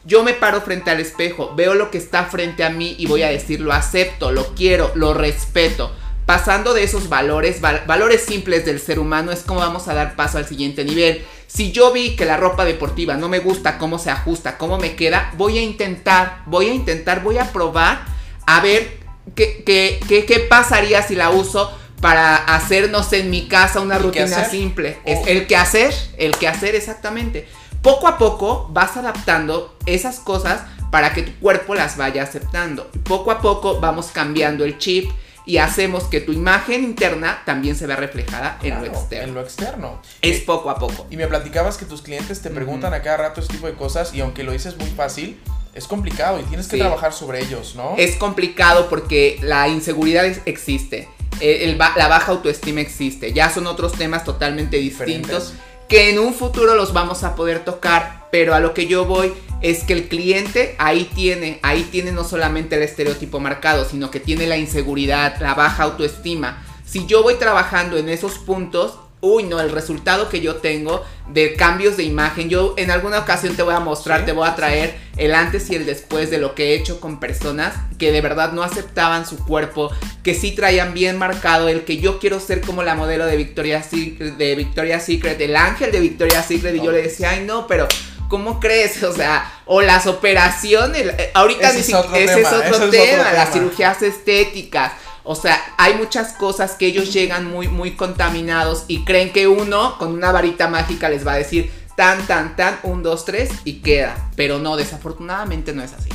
[0.06, 3.24] yo me paro frente al espejo, veo lo que está frente a mí y voy
[3.24, 5.92] a decir lo acepto, lo quiero, lo respeto.
[6.28, 10.38] Pasando de esos valores, valores simples del ser humano, es como vamos a dar paso
[10.38, 11.24] al siguiente nivel.
[11.48, 14.98] Si yo vi que la ropa deportiva no me gusta, cómo se ajusta, cómo me
[14.98, 18.04] queda, voy a intentar, voy a intentar, voy a probar
[18.46, 18.98] a ver
[19.36, 24.98] qué, qué, qué pasaría si la uso para hacernos en mi casa una rutina simple.
[25.06, 27.48] Es el que hacer, el que hacer exactamente.
[27.82, 32.92] Poco a poco vas adaptando esas cosas para que tu cuerpo las vaya aceptando.
[33.06, 35.10] Poco a poco vamos cambiando el chip
[35.48, 39.24] y hacemos que tu imagen interna también se vea reflejada en lo externo.
[39.24, 40.02] En lo externo.
[40.22, 41.08] Es poco a poco.
[41.10, 44.14] Y me platicabas que tus clientes te preguntan a cada rato este tipo de cosas
[44.14, 45.40] y aunque lo dices muy fácil,
[45.74, 47.96] es complicado y tienes que trabajar sobre ellos, ¿no?
[47.98, 51.08] Es complicado porque la inseguridad existe.
[51.40, 53.32] Eh, la baja autoestima existe.
[53.32, 55.54] Ya son otros temas totalmente distintos
[55.88, 59.34] que en un futuro los vamos a poder tocar, pero a lo que yo voy
[59.62, 64.20] es que el cliente ahí tiene, ahí tiene no solamente el estereotipo marcado, sino que
[64.20, 66.64] tiene la inseguridad, la baja autoestima.
[66.86, 71.56] Si yo voy trabajando en esos puntos, uy, no, el resultado que yo tengo de
[71.56, 74.96] cambios de imagen, yo en alguna ocasión te voy a mostrar, te voy a traer
[75.18, 78.54] el antes y el después de lo que he hecho con personas que de verdad
[78.54, 79.92] no aceptaban su cuerpo,
[80.24, 83.88] que sí traían bien marcado el que yo quiero ser como la modelo de Victoria's
[83.88, 87.66] Secret, de Victoria's Secret, el ángel de Victoria's Secret, y yo le decía, ay no,
[87.66, 87.88] pero
[88.28, 89.02] ¿cómo crees?
[89.04, 93.52] O sea, o las operaciones, eh, ahorita ese es otro ese Es otro tema, las
[93.52, 94.92] cirugías estéticas
[95.30, 99.98] o sea, hay muchas cosas que ellos llegan muy, muy contaminados y creen que uno
[99.98, 103.82] con una varita mágica les va a decir tan, tan, tan, un, dos, tres y
[103.82, 104.30] queda.
[104.38, 106.10] Pero no, desafortunadamente no es así.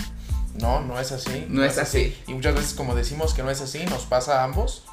[0.54, 1.44] No, no es así.
[1.50, 2.16] No, es, así.
[2.26, 4.84] Y muchas veces como decimos que no es así, nos pasa a ambos.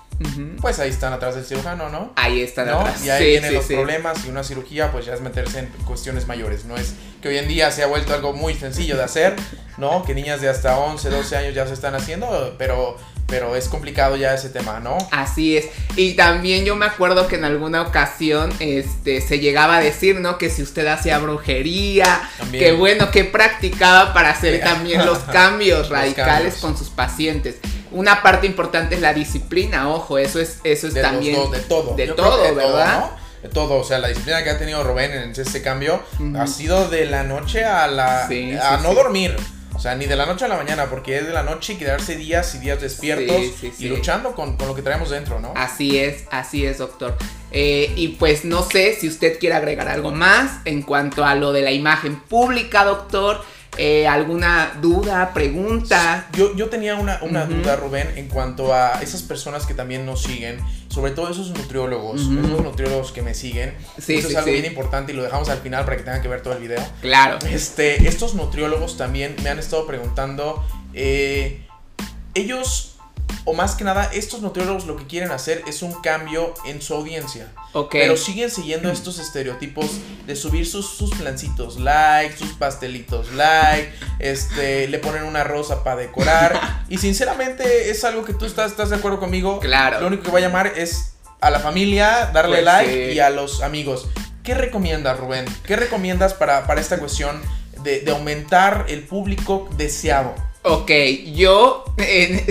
[0.60, 2.12] Pues ahí están atrás del cirujano, ¿no?
[2.16, 3.04] Ahí están atrás.
[3.06, 6.66] Y ahí vienen los problemas y una cirugía pues ya es meterse en cuestiones mayores.
[6.66, 9.36] No es que hoy en día se ha vuelto algo muy sencillo de hacer,
[9.78, 10.04] ¿no?
[10.04, 12.98] Que niñas de hasta 11, 12 años ya se están haciendo, pero
[13.30, 14.98] pero es complicado ya ese tema, ¿no?
[15.12, 15.68] Así es.
[15.96, 20.38] Y también yo me acuerdo que en alguna ocasión este, se llegaba a decir, ¿no?
[20.38, 26.56] Que si usted hacía brujería, que bueno, que practicaba para hacer también los cambios radicales
[26.56, 27.58] con sus pacientes.
[27.92, 31.52] Una parte importante es la disciplina, ojo, eso es, eso es también.
[31.52, 31.96] de todo.
[31.96, 33.12] De todo, ¿verdad?
[33.42, 36.04] de todo, o sea, la disciplina que ha tenido Rubén en este cambio
[36.38, 39.36] ha sido de la noche a la a no dormir.
[39.80, 41.76] O sea, ni de la noche a la mañana, porque es de la noche y
[41.78, 45.54] quedarse días y días despiertos y luchando con, lo que traemos dentro, ¿no?
[45.56, 47.16] Así es, así es, doctor.
[47.52, 51.54] Eh, y pues no sé si usted quiere agregar algo más en cuanto a lo
[51.54, 53.42] de la imagen pública, doctor.
[53.82, 56.28] Eh, ¿Alguna duda, pregunta?
[56.34, 60.60] Yo, yo tenía una, duda, Rubén, en cuanto a esas personas que también nos siguen,
[60.90, 63.74] sobre todo esos nutriólogos, esos nutriólogos que me siguen.
[63.98, 66.28] Sí, Eso es algo bien importante y lo dejamos al final para que tengan que
[66.28, 66.86] ver todo el video.
[67.00, 67.40] Claro.
[67.50, 70.62] Este, estos nutriólogos también me han estado preguntando,
[70.94, 71.66] eh,
[72.34, 72.99] ellos
[73.46, 76.94] o más que nada, estos nutriólogos lo que quieren hacer es un cambio en su
[76.94, 77.52] audiencia.
[77.92, 79.90] Pero siguen siguiendo estos estereotipos
[80.26, 85.98] de subir sus, sus plancitos like, sus pastelitos like, este, le ponen una rosa para
[85.98, 86.84] decorar.
[86.90, 89.60] y sinceramente es algo que tú estás, estás de acuerdo conmigo.
[89.60, 90.02] Claro.
[90.02, 93.30] Lo único que va a llamar es a la familia, darle pues like y a
[93.30, 94.08] los amigos.
[94.44, 95.46] ¿Qué recomiendas, Rubén?
[95.64, 97.42] ¿Qué recomiendas para, para esta cuestión
[97.84, 100.34] de, de aumentar el público deseado?
[100.64, 100.92] Ok,
[101.34, 101.86] yo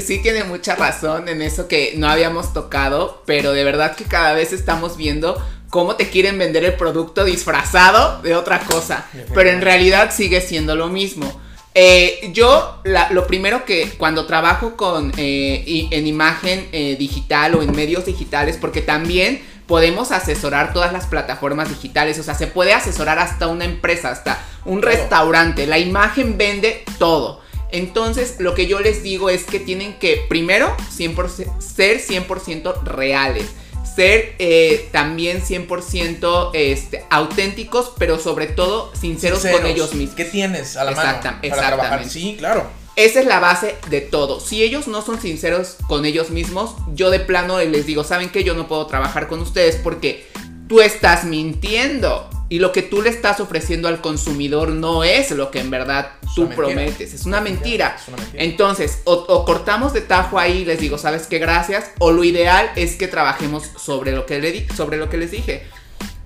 [0.02, 4.32] sí tiene mucha razón en eso que no habíamos tocado, pero de verdad que cada
[4.32, 9.60] vez estamos viendo cómo te quieren vender el producto disfrazado de otra cosa, pero en
[9.60, 11.30] realidad sigue siendo lo mismo.
[11.74, 17.72] Eh, yo lo primero que cuando trabajo con eh, en imagen eh, digital o en
[17.72, 23.18] medios digitales, porque también podemos asesorar todas las plataformas digitales, o sea, se puede asesorar
[23.18, 27.46] hasta una empresa, hasta un restaurante, la imagen vende todo.
[27.70, 33.46] Entonces, lo que yo les digo es que tienen que, primero, ser 100% reales.
[33.94, 40.16] Ser eh, también 100% este, auténticos, pero sobre todo sinceros, con ellos mismos.
[40.16, 42.10] ¿Qué tienes a la mano para exactamente.
[42.10, 42.66] Sí, claro.
[42.98, 44.40] Esa es la base de todo.
[44.40, 48.42] Si ellos no son sinceros con ellos mismos, yo de plano les digo, ¿saben qué?
[48.42, 50.26] Yo no puedo trabajar con ustedes porque
[50.68, 52.28] tú estás mintiendo.
[52.50, 56.12] Y lo que tú le estás ofreciendo al consumidor no es lo que en verdad
[56.34, 57.12] tú prometes.
[57.12, 57.98] Es una, mentira.
[58.32, 61.38] Entonces, o, cortamos de tajo ahí y les digo, ¿sabes qué?
[61.38, 61.90] Gracias.
[61.98, 65.66] O lo ideal es que trabajemos sobre lo que, le sobre lo que les dije.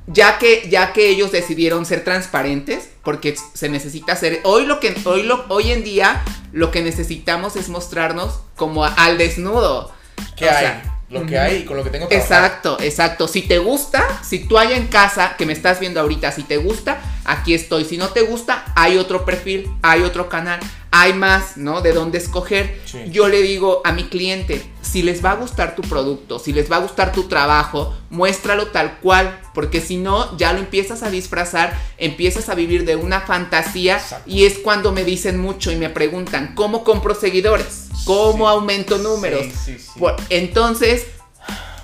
[0.07, 4.41] ya que, ya que ellos decidieron ser transparentes, porque se necesita hacer.
[4.45, 9.19] Hoy lo que hoy lo, hoy en día lo que necesitamos es mostrarnos como al
[9.19, 9.93] desnudo.
[10.37, 10.92] ¿Qué hay?
[11.13, 13.29] Lo que hay y con lo que tengo que Exacto, exacto.
[13.29, 16.57] Si te gusta, si tú hay en casa que me estás viendo ahorita, si te
[16.57, 17.85] gusta, aquí estoy.
[17.85, 20.61] Si no te gusta, hay otro perfil, hay otro canal,
[20.93, 21.81] hay más, ¿no?
[21.81, 22.79] De dónde escoger.
[23.09, 26.71] Yo le digo a mi cliente, si les va a gustar tu producto, si les
[26.71, 31.11] va a gustar tu trabajo, muéstralo tal cual, porque si no, ya lo empiezas a
[31.11, 35.89] disfrazar, empiezas a vivir de una fantasía y es cuando me dicen mucho y me
[35.89, 37.89] preguntan, ¿cómo compro seguidores?
[38.05, 39.47] ¿Cómo aumento números?
[40.29, 41.07] entonces,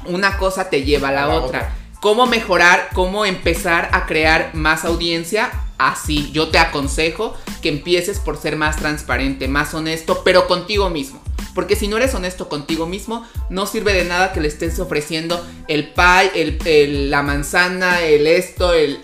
[0.05, 1.75] una cosa te lleva a la, otra.
[2.03, 2.91] ¿Cómo mejorar?
[2.93, 5.51] ¿Cómo empezar a crear más audiencia?
[5.79, 6.31] Así.
[6.33, 11.23] Yo te aconsejo que empieces por ser más transparente, más honesto, pero contigo mismo.
[11.55, 15.45] Porque si no eres honesto contigo mismo, no sirve de nada que le estés ofreciendo
[15.67, 19.03] el pie, el, la manzana, el esto, el,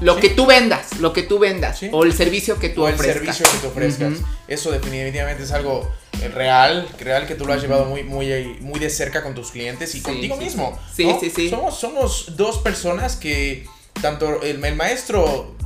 [0.00, 2.96] lo que tú vendas, lo que tú vendas, o el servicio que tú o el
[2.96, 4.14] servicio que tú ofrezcas.
[4.46, 5.90] Eso definitivamente es algo
[6.22, 9.50] eh, real, real que tú lo has llevado muy, muy, muy de cerca con tus
[9.50, 10.78] clientes y contigo mismo.
[10.94, 11.50] Sí, sí, sí.
[11.50, 13.66] Somos, somos dos personas que,
[14.00, 15.57] tanto el, el maestro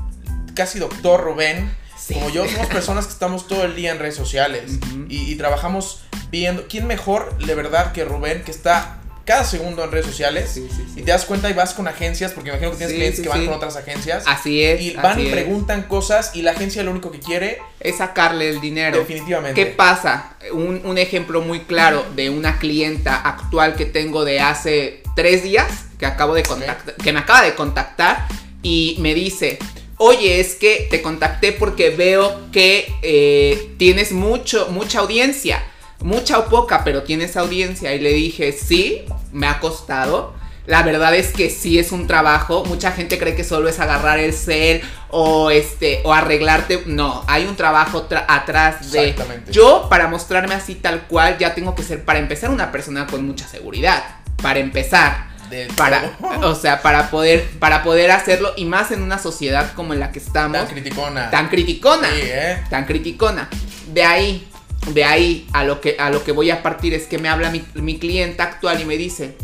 [0.55, 1.71] casi doctor Rubén,
[2.12, 6.67] como yo, somos personas que estamos todo el día en redes sociales y, trabajamos viendo
[6.69, 10.61] quién mejor, de verdad, que Rubén, que está cada segundo en redes sociales
[10.97, 13.45] y te das cuenta y vas con agencias, porque imagino que tienes clientes que van
[13.47, 14.25] con otras agencias.
[14.27, 14.81] Así es.
[14.81, 18.61] Y van y preguntan cosas y la agencia lo único que quiere es sacarle el
[18.61, 18.99] dinero.
[18.99, 19.62] Definitivamente.
[19.62, 20.37] ¿Qué pasa?
[20.53, 25.85] Un, un ejemplo muy claro de una clienta actual que tengo de hace tres días,
[25.99, 28.27] que, acabo de contactar, que me acaba de contactar
[28.62, 29.59] y me dice
[30.03, 35.62] oye, es que te contacté porque veo que eh, tienes mucho, mucha audiencia,
[36.01, 37.95] mucha o poca, pero tienes audiencia.
[37.95, 40.35] Y le dije, sí, me ha costado.
[40.67, 42.65] La verdad es que sí es un trabajo.
[42.65, 46.83] Mucha gente cree que solo es agarrar el cel o este o arreglarte.
[46.87, 49.11] No, hay un trabajo atrás de.
[49.11, 49.53] Exactamente.
[49.53, 53.25] Yo para mostrarme así tal cual ya tengo que ser para empezar una persona con
[53.27, 54.03] mucha seguridad.
[54.41, 55.32] Para empezar
[55.77, 60.01] para, o sea, para poder, para poder hacerlo y más en una sociedad como en
[60.01, 60.59] la que estamos.
[60.59, 61.31] Tan criticona.
[61.31, 62.09] Tan criticona.
[62.12, 62.62] ¿eh?
[62.71, 63.49] Tan criticona.
[63.93, 64.49] De ahí,
[64.88, 67.51] de ahí a lo que, a lo que voy a partir es que me habla
[67.51, 69.37] mi, mi clienta actual y me dice,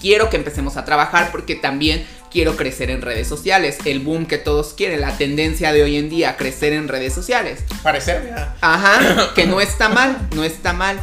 [0.00, 3.78] quiero que empecemos a trabajar porque también quiero crecer en redes sociales.
[3.84, 7.64] El boom que todos quieren, la tendencia de hoy en día, crecer en redes sociales.
[7.82, 11.00] Parecer, Ajá, que no está mal, no está mal.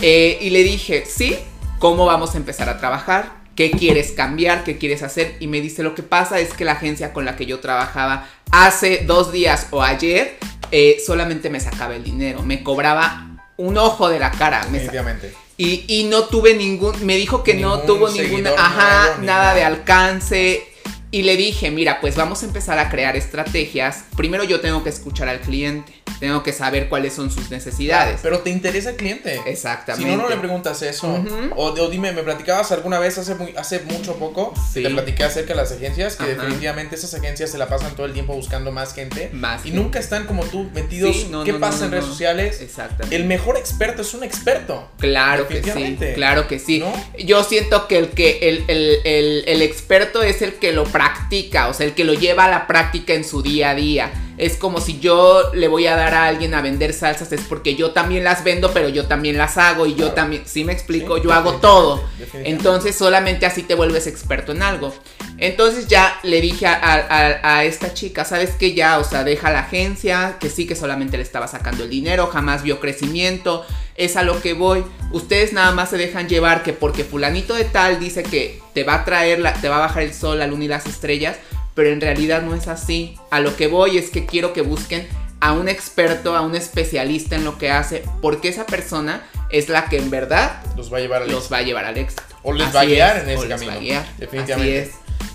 [0.00, 1.38] Eh, y le dije, sí,
[1.78, 3.41] ¿cómo vamos a empezar a trabajar?
[3.54, 5.36] Qué quieres cambiar, qué quieres hacer.
[5.40, 8.28] Y me dice, lo que pasa es que la agencia con la que yo trabajaba
[8.50, 10.36] hace dos días o ayer
[10.70, 14.60] eh, solamente me sacaba el dinero, me cobraba un ojo de la cara.
[14.70, 15.34] Definitivamente.
[15.58, 20.66] Y, y, no tuve ningún, me dijo que no tuvo ninguna, ajá, nada de alcance.
[21.10, 24.04] Y le dije, mira, pues vamos a empezar a crear estrategias.
[24.16, 26.01] Primero yo tengo que escuchar al cliente.
[26.22, 28.20] Tengo que saber cuáles son sus necesidades.
[28.22, 29.40] Pero te interesa el cliente.
[29.44, 30.08] Exactamente.
[30.08, 31.20] Si no, no le preguntas eso.
[31.56, 34.54] o, dime, me platicabas alguna vez hace, muy, hace mucho poco.
[34.72, 34.84] Sí.
[34.84, 36.14] Te platiqué acerca de las agencias.
[36.14, 39.30] Que definitivamente esas agencias se la pasan todo el tiempo buscando más gente.
[39.32, 39.66] Más.
[39.66, 41.26] Y nunca están como tú metidos.
[41.44, 42.60] ¿Qué pasa en redes sociales?
[42.60, 43.16] Exactamente.
[43.16, 44.92] El mejor experto es un experto.
[44.98, 45.98] Claro que sí.
[46.14, 46.84] Claro que sí.
[47.18, 51.66] Yo siento que el que el, el, el experto es el que lo practica.
[51.66, 54.56] O sea, el que lo lleva a la práctica en su día a día es
[54.56, 57.90] como si yo le voy a dar a alguien a vender salsas, es porque yo
[57.92, 61.32] también las vendo, pero yo también las hago y yo también, si me explico, yo
[61.32, 62.02] hago todo.
[62.44, 64.94] Entonces solamente así te vuelves experto en algo.
[65.38, 68.74] Entonces ya le dije a, esta chica, ¿sabes qué?
[68.74, 72.28] Ya, o sea, deja la agencia, que sí que solamente le estaba sacando el dinero,
[72.28, 73.64] jamás vio crecimiento,
[73.96, 74.84] es a lo que voy.
[75.10, 78.94] Ustedes nada más se dejan llevar que porque fulanito de tal dice que te va
[78.94, 81.36] a traer, la, te va a bajar el sol, la luna y las estrellas,
[81.74, 83.16] pero en realidad no es así.
[83.30, 85.06] A lo que voy es que quiero que busquen
[85.40, 89.86] a un experto, a un especialista en lo que hace, porque esa persona es la
[89.86, 92.22] que en verdad los va a llevar al, los Va a llevar al éxito.
[92.42, 94.02] O les va a guiar en ese camino.
[94.18, 94.92] Definitivamente.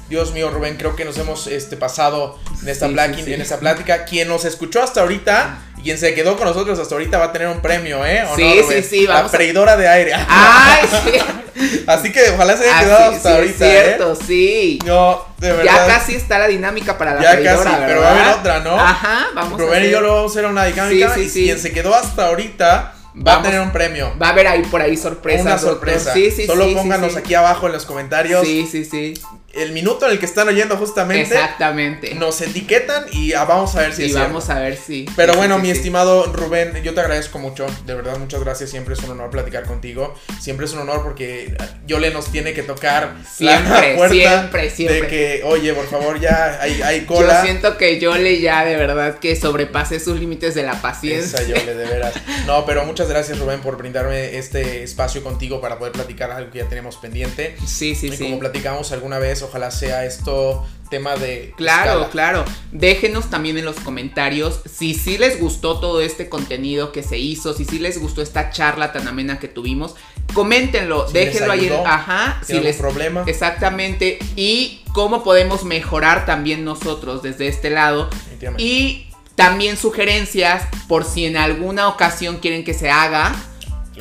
[0.10, 4.06] Dios mío, Rubén, creo que nos hemos este, pasado en esta, en esta plática.
[4.06, 7.32] Quien nos escuchó hasta ahorita y quien se quedó con nosotros hasta ahorita va a
[7.34, 8.24] tener un premio, ¿eh?
[8.36, 10.14] sí, sí, sí, La freidora de aire.
[10.16, 11.84] ¡Ay, sí!
[11.88, 13.66] Así que ojalá se haya quedado hasta ahorita.
[13.66, 14.18] Es cierto, ¿eh?
[14.26, 14.80] sí.
[14.86, 15.66] No, de verdad.
[15.66, 18.60] Ya casi está la dinámica para la ya freidora, casi, pero va a haber otra,
[18.60, 18.80] ¿no?
[18.80, 21.18] Ajá, vamos Rubén y yo lo vamos a hacer una dinámica.
[21.18, 22.94] y quien se quedó hasta ahorita
[23.26, 24.14] Va a tener un premio.
[24.22, 25.42] Va a haber ahí por ahí sorpresa.
[25.42, 26.14] Una sorpresa.
[26.14, 28.46] Sí, sí, Solo sí, pónganos aquí abajo en los comentarios.
[28.46, 29.14] Sí, sí, sí.
[29.54, 31.34] El minuto en el que están oyendo justamente.
[31.34, 32.14] Exactamente.
[32.16, 35.06] Nos etiquetan y ah, vamos a ver si y vamos a ver si.
[35.16, 35.78] Pero bueno, sí, mi sí.
[35.78, 37.66] estimado Rubén, yo te agradezco mucho.
[37.86, 38.70] De verdad, muchas gracias.
[38.70, 40.14] Siempre es un honor platicar contigo.
[40.40, 41.56] Siempre es un honor porque
[41.88, 45.02] Yole nos tiene que tocar Siempre, la puerta siempre, siempre.
[45.02, 47.42] de que, oye, por favor, ya hay, hay Yo cola.
[47.42, 51.40] siento que yo le ya de verdad que sobrepasé sus límites de la paciencia.
[51.40, 52.14] Esa Yole, de veras.
[52.46, 56.60] No, pero muchas gracias, Rubén, por brindarme este espacio contigo para poder platicar algo que
[56.60, 57.56] ya tenemos pendiente.
[57.66, 58.24] Sí, sí, y sí.
[58.24, 62.10] como platicamos alguna vez, ojalá sea esto tema de Claro, escala.
[62.10, 62.46] claro.
[62.72, 67.54] Déjenos también en los comentarios si sí les gustó todo este contenido que se hizo,
[67.54, 69.96] si sí les gustó esta charla tan amena que tuvimos.
[70.34, 71.72] Coméntenlo, Si déjenlo ahí.
[71.86, 73.24] Ajá, si ¿Tiene algún les problema?
[73.28, 74.20] Exactamente.
[74.36, 78.10] Y cómo podemos mejorar también nosotros desde este lado.
[78.58, 83.57] Y también sugerencias por si en alguna ocasión quieren que se haga ¿Algo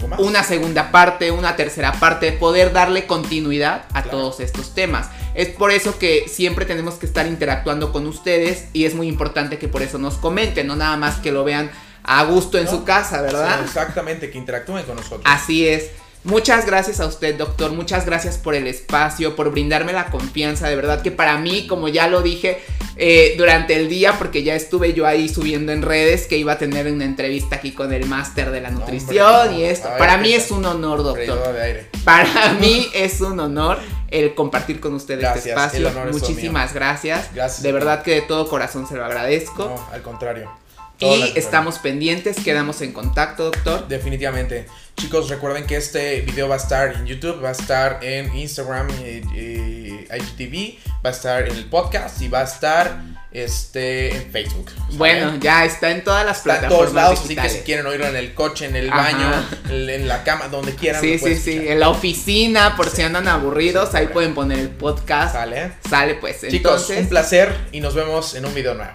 [0.09, 0.19] más?
[0.21, 4.19] una segunda parte, una tercera parte, poder darle continuidad a Claro.
[4.19, 5.09] todos estos temas.
[5.35, 9.59] Es por eso que siempre tenemos que estar interactuando con ustedes y es muy importante
[9.59, 11.71] que por eso nos comenten, no nada más que lo vean
[12.05, 12.71] a gusto en ¿No?
[12.71, 13.59] su casa, ¿verdad?
[13.59, 15.23] Sí, exactamente, que interactúen con nosotros.
[15.25, 15.91] Así es.
[16.25, 17.71] Muchas gracias a usted, doctor.
[17.73, 20.69] Muchas gracias por el espacio, por brindarme la confianza.
[20.69, 22.61] De verdad que para mí, como ya lo dije
[22.97, 26.59] eh, durante el día, porque ya estuve yo ahí subiendo en redes que iba a
[26.59, 29.59] tener una entrevista aquí con el máster de la No, nutrición hombre, no.
[29.59, 29.89] y esto.
[29.89, 31.25] Ver, para ¿qué mí es un honor, doctor.
[31.25, 31.87] Freidora de aire.
[32.05, 33.79] Para mí es un honor
[34.09, 35.91] el compartir con usted este espacio.
[36.11, 37.31] Muchísimas gracias.
[37.35, 39.65] Gracias De verdad que de todo corazón se lo agradezco.
[39.67, 40.51] No, al contrario.
[40.99, 43.87] Y estamos pendientes, quedamos en contacto, doctor.
[43.89, 44.67] Definitivamente.
[44.97, 48.89] Chicos, recuerden que este video va a estar en YouTube, va a estar en Instagram
[49.05, 52.99] y, y IGTV, va a estar en el podcast y va a estar
[53.31, 54.71] este, en Facebook.
[54.93, 57.53] Bueno, ya está en todas las Está en plataformas todos lados, así digitales.
[57.53, 59.03] que si quieren oírlo en el coche, en el Ajá.
[59.03, 61.03] baño, en, en la cama, donde quieran.
[61.03, 61.51] Sí, sí, sí.
[61.51, 61.73] escuchar.
[61.73, 65.35] En la oficina, por si andan aburridos, Sí, ahí pueden poner el podcast.
[65.35, 65.73] Sale.
[65.91, 66.41] Sale pues.
[66.41, 68.95] Chicos, Entonces, un placer y nos vemos en un video nuevo.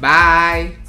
[0.00, 0.85] bye.